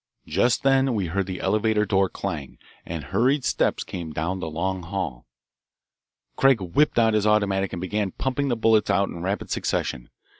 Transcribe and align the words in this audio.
Just 0.25 0.63
then 0.63 0.95
we 0.95 1.05
heard 1.05 1.27
the 1.27 1.39
elevator 1.39 1.85
door 1.85 2.09
clang, 2.09 2.57
and 2.87 3.03
hurried 3.03 3.43
steps 3.45 3.83
came 3.83 4.11
down 4.11 4.39
the 4.39 4.49
long 4.49 4.81
hall. 4.81 5.27
Craig 6.35 6.59
whipped 6.59 6.97
out 6.97 7.13
his 7.13 7.27
automatic 7.27 7.71
and 7.71 7.79
began 7.81 8.09
pumping 8.09 8.47
the 8.47 8.55
bullets 8.57 8.89
out 8.89 9.09
in 9.09 9.21
rapid 9.21 9.51
succession. 9.51 10.09